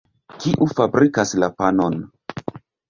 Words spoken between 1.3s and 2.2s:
la panon?